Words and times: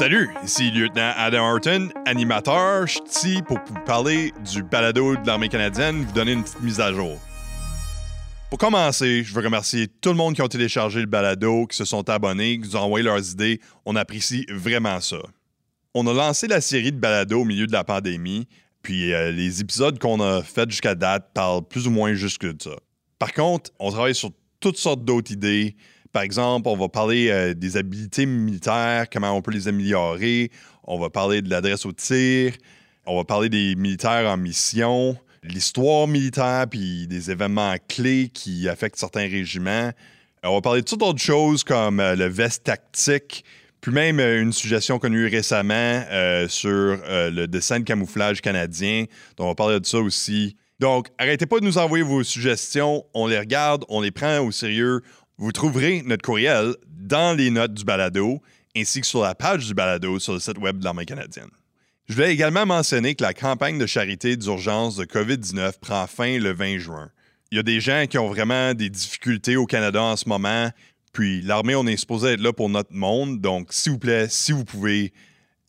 Salut, 0.00 0.30
ici 0.42 0.70
lieutenant 0.70 1.12
Adam 1.14 1.44
Horton, 1.44 1.90
animateur. 2.06 2.86
Je 2.86 2.92
suis 2.92 3.02
ici 3.04 3.42
pour 3.46 3.58
vous 3.66 3.84
parler 3.84 4.32
du 4.50 4.62
balado 4.62 5.14
de 5.14 5.26
l'armée 5.26 5.50
canadienne, 5.50 6.06
vous 6.06 6.12
donner 6.14 6.32
une 6.32 6.42
petite 6.42 6.62
mise 6.62 6.80
à 6.80 6.90
jour. 6.90 7.18
Pour 8.48 8.58
commencer, 8.58 9.22
je 9.22 9.34
veux 9.34 9.44
remercier 9.44 9.88
tout 9.88 10.08
le 10.08 10.14
monde 10.14 10.34
qui 10.34 10.40
ont 10.40 10.48
téléchargé 10.48 11.00
le 11.00 11.06
balado, 11.06 11.66
qui 11.66 11.76
se 11.76 11.84
sont 11.84 12.08
abonnés, 12.08 12.58
qui 12.58 12.68
nous 12.68 12.76
ont 12.76 12.80
envoyé 12.80 13.04
leurs 13.04 13.30
idées. 13.30 13.60
On 13.84 13.94
apprécie 13.94 14.46
vraiment 14.48 15.02
ça. 15.02 15.18
On 15.92 16.06
a 16.06 16.14
lancé 16.14 16.48
la 16.48 16.62
série 16.62 16.92
de 16.92 16.98
balado 16.98 17.42
au 17.42 17.44
milieu 17.44 17.66
de 17.66 17.72
la 17.72 17.84
pandémie, 17.84 18.48
puis 18.80 19.12
euh, 19.12 19.30
les 19.30 19.60
épisodes 19.60 19.98
qu'on 19.98 20.22
a 20.22 20.42
faits 20.42 20.70
jusqu'à 20.70 20.94
date 20.94 21.28
parlent 21.34 21.68
plus 21.68 21.86
ou 21.86 21.90
moins 21.90 22.14
juste 22.14 22.40
de 22.40 22.56
ça. 22.58 22.76
Par 23.18 23.34
contre, 23.34 23.70
on 23.78 23.90
travaille 23.90 24.14
sur 24.14 24.30
toutes 24.60 24.78
sortes 24.78 25.04
d'autres 25.04 25.30
idées. 25.30 25.76
Par 26.12 26.22
exemple, 26.22 26.68
on 26.68 26.76
va 26.76 26.88
parler 26.88 27.28
euh, 27.30 27.54
des 27.54 27.76
habiletés 27.76 28.26
militaires, 28.26 29.06
comment 29.10 29.32
on 29.32 29.42
peut 29.42 29.52
les 29.52 29.68
améliorer. 29.68 30.50
On 30.84 30.98
va 30.98 31.08
parler 31.08 31.40
de 31.40 31.48
l'adresse 31.48 31.86
au 31.86 31.92
tir. 31.92 32.54
On 33.06 33.16
va 33.16 33.24
parler 33.24 33.48
des 33.48 33.76
militaires 33.76 34.28
en 34.28 34.36
mission, 34.36 35.16
l'histoire 35.44 36.08
militaire, 36.08 36.66
puis 36.68 37.06
des 37.06 37.30
événements 37.30 37.74
clés 37.88 38.28
qui 38.32 38.68
affectent 38.68 38.98
certains 38.98 39.28
régiments. 39.28 39.92
On 40.42 40.54
va 40.54 40.60
parler 40.60 40.80
de 40.80 40.86
toutes 40.86 41.02
autres 41.02 41.20
choses 41.20 41.62
comme 41.62 42.00
euh, 42.00 42.16
le 42.16 42.26
veste 42.26 42.64
tactique, 42.64 43.44
puis 43.80 43.92
même 43.92 44.18
euh, 44.18 44.42
une 44.42 44.52
suggestion 44.52 44.98
connue 44.98 45.28
récemment 45.28 46.02
sur 46.48 46.98
le 47.06 47.46
dessin 47.46 47.78
de 47.78 47.84
camouflage 47.84 48.40
canadien. 48.40 49.04
Donc, 49.36 49.46
on 49.46 49.48
va 49.48 49.54
parler 49.54 49.78
de 49.78 49.86
ça 49.86 49.98
aussi. 49.98 50.56
Donc, 50.80 51.08
arrêtez 51.18 51.46
pas 51.46 51.60
de 51.60 51.64
nous 51.64 51.78
envoyer 51.78 52.02
vos 52.02 52.24
suggestions. 52.24 53.04
On 53.12 53.26
les 53.26 53.38
regarde, 53.38 53.84
on 53.88 54.00
les 54.00 54.10
prend 54.10 54.40
au 54.40 54.50
sérieux. 54.50 55.02
Vous 55.40 55.52
trouverez 55.52 56.02
notre 56.04 56.22
courriel 56.22 56.74
dans 56.86 57.34
les 57.34 57.48
notes 57.48 57.72
du 57.72 57.82
balado 57.82 58.42
ainsi 58.76 59.00
que 59.00 59.06
sur 59.06 59.22
la 59.22 59.34
page 59.34 59.68
du 59.68 59.72
balado 59.72 60.18
sur 60.18 60.34
le 60.34 60.38
site 60.38 60.58
web 60.58 60.78
de 60.78 60.84
l'armée 60.84 61.06
canadienne. 61.06 61.48
Je 62.06 62.14
voulais 62.14 62.30
également 62.30 62.66
mentionner 62.66 63.14
que 63.14 63.22
la 63.22 63.32
campagne 63.32 63.78
de 63.78 63.86
charité 63.86 64.36
d'urgence 64.36 64.96
de 64.96 65.06
COVID-19 65.06 65.78
prend 65.80 66.06
fin 66.06 66.38
le 66.38 66.52
20 66.52 66.76
juin. 66.76 67.10
Il 67.50 67.56
y 67.56 67.58
a 67.58 67.62
des 67.62 67.80
gens 67.80 68.04
qui 68.06 68.18
ont 68.18 68.28
vraiment 68.28 68.74
des 68.74 68.90
difficultés 68.90 69.56
au 69.56 69.64
Canada 69.64 70.02
en 70.02 70.16
ce 70.16 70.28
moment, 70.28 70.68
puis 71.14 71.40
l'armée, 71.40 71.74
on 71.74 71.86
est 71.86 71.96
supposé 71.96 72.32
être 72.32 72.42
là 72.42 72.52
pour 72.52 72.68
notre 72.68 72.92
monde, 72.92 73.40
donc 73.40 73.72
s'il 73.72 73.92
vous 73.92 73.98
plaît, 73.98 74.26
si 74.28 74.52
vous 74.52 74.66
pouvez, 74.66 75.10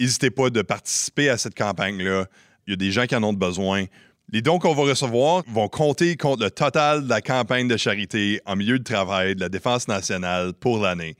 n'hésitez 0.00 0.32
pas 0.32 0.50
de 0.50 0.62
participer 0.62 1.28
à 1.28 1.38
cette 1.38 1.54
campagne-là. 1.54 2.26
Il 2.66 2.70
y 2.70 2.74
a 2.74 2.76
des 2.76 2.90
gens 2.90 3.06
qui 3.06 3.14
en 3.14 3.22
ont 3.22 3.32
besoin. 3.32 3.84
Les 4.32 4.42
dons 4.42 4.60
qu'on 4.60 4.74
va 4.74 4.82
recevoir 4.82 5.42
vont 5.48 5.68
compter 5.68 6.16
contre 6.16 6.44
le 6.44 6.52
total 6.52 7.02
de 7.02 7.08
la 7.08 7.20
campagne 7.20 7.66
de 7.66 7.76
charité 7.76 8.40
en 8.46 8.54
milieu 8.54 8.78
de 8.78 8.84
travail 8.84 9.34
de 9.34 9.40
la 9.40 9.48
Défense 9.48 9.88
nationale 9.88 10.52
pour 10.52 10.78
l'année. 10.78 11.16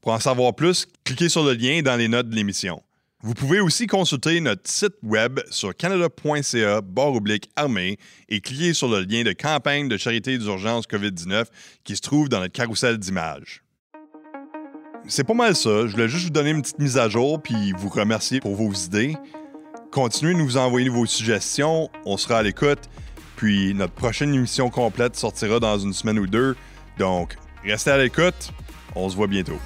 Pour 0.00 0.10
en 0.10 0.18
savoir 0.18 0.56
plus, 0.56 0.88
cliquez 1.04 1.28
sur 1.28 1.44
le 1.44 1.54
lien 1.54 1.82
dans 1.82 1.94
les 1.94 2.08
notes 2.08 2.28
de 2.28 2.34
l'émission. 2.34 2.82
Vous 3.22 3.34
pouvez 3.34 3.60
aussi 3.60 3.86
consulter 3.86 4.40
notre 4.40 4.68
site 4.68 4.94
web 5.04 5.38
sur 5.50 5.72
canada.ca 5.76 6.80
armée 7.54 7.96
et 8.28 8.40
cliquer 8.40 8.74
sur 8.74 8.88
le 8.88 9.02
lien 9.02 9.22
de 9.22 9.32
campagne 9.32 9.86
de 9.86 9.96
charité 9.96 10.36
d'urgence 10.36 10.88
COVID-19 10.88 11.44
qui 11.84 11.94
se 11.94 12.00
trouve 12.00 12.28
dans 12.28 12.40
notre 12.40 12.54
carrousel 12.54 12.98
d'images. 12.98 13.62
C'est 15.06 15.24
pas 15.24 15.34
mal 15.34 15.54
ça. 15.54 15.86
Je 15.86 15.92
voulais 15.92 16.08
juste 16.08 16.24
vous 16.24 16.30
donner 16.30 16.50
une 16.50 16.62
petite 16.62 16.80
mise 16.80 16.98
à 16.98 17.08
jour 17.08 17.40
puis 17.40 17.72
vous 17.78 17.88
remercier 17.88 18.40
pour 18.40 18.56
vos 18.56 18.72
idées. 18.72 19.14
Continuez 19.90 20.34
de 20.34 20.38
nous 20.38 20.56
envoyer 20.58 20.90
vos 20.90 21.06
suggestions, 21.06 21.88
on 22.04 22.18
sera 22.18 22.38
à 22.38 22.42
l'écoute. 22.42 22.90
Puis 23.36 23.72
notre 23.74 23.94
prochaine 23.94 24.34
émission 24.34 24.68
complète 24.68 25.16
sortira 25.16 25.60
dans 25.60 25.78
une 25.78 25.94
semaine 25.94 26.18
ou 26.18 26.26
deux. 26.26 26.56
Donc, 26.98 27.36
restez 27.64 27.90
à 27.90 27.98
l'écoute, 27.98 28.52
on 28.94 29.08
se 29.08 29.16
voit 29.16 29.28
bientôt. 29.28 29.58